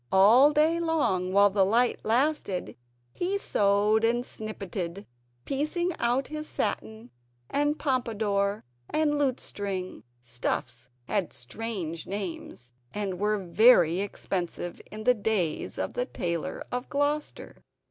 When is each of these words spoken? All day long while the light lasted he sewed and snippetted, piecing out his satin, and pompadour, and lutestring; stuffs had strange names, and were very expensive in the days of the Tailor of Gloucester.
All 0.11 0.51
day 0.51 0.79
long 0.79 1.31
while 1.31 1.51
the 1.51 1.63
light 1.63 1.99
lasted 2.03 2.75
he 3.13 3.37
sewed 3.37 4.03
and 4.03 4.23
snippetted, 4.25 5.05
piecing 5.45 5.91
out 5.99 6.29
his 6.29 6.47
satin, 6.49 7.11
and 7.51 7.77
pompadour, 7.77 8.63
and 8.89 9.19
lutestring; 9.19 10.01
stuffs 10.19 10.89
had 11.07 11.31
strange 11.33 12.07
names, 12.07 12.73
and 12.91 13.19
were 13.19 13.37
very 13.45 13.99
expensive 13.99 14.81
in 14.89 15.03
the 15.03 15.13
days 15.13 15.77
of 15.77 15.93
the 15.93 16.07
Tailor 16.07 16.63
of 16.71 16.89
Gloucester. 16.89 17.61